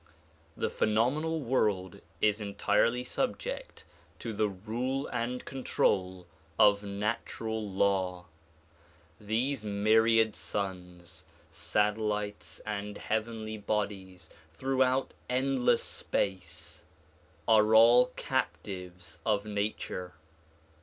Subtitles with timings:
[0.57, 3.85] The phenomenal world is entirely subject
[4.17, 6.25] to the rule and control
[6.57, 8.25] of natural law.
[9.19, 16.85] These myriad suns, satellites and heavenly bodies throughout endless space
[17.47, 20.15] are all captives of nature.